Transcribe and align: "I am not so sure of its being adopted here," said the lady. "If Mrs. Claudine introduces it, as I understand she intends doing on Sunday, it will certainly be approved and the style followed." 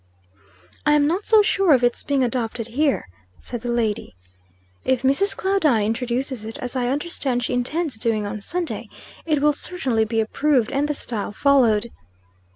"I 0.83 0.93
am 0.93 1.05
not 1.05 1.27
so 1.27 1.43
sure 1.43 1.73
of 1.75 1.83
its 1.83 2.01
being 2.01 2.23
adopted 2.23 2.69
here," 2.69 3.07
said 3.39 3.61
the 3.61 3.69
lady. 3.71 4.15
"If 4.83 5.03
Mrs. 5.03 5.37
Claudine 5.37 5.83
introduces 5.83 6.43
it, 6.43 6.57
as 6.57 6.75
I 6.75 6.87
understand 6.87 7.43
she 7.43 7.53
intends 7.53 7.97
doing 7.99 8.25
on 8.25 8.41
Sunday, 8.41 8.89
it 9.27 9.43
will 9.43 9.53
certainly 9.53 10.05
be 10.05 10.19
approved 10.19 10.71
and 10.71 10.87
the 10.87 10.95
style 10.95 11.31
followed." 11.31 11.91